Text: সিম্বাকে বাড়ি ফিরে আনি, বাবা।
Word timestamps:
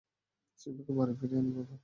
সিম্বাকে 0.59 0.91
বাড়ি 0.97 1.13
ফিরে 1.19 1.35
আনি, 1.37 1.51
বাবা। 1.57 1.75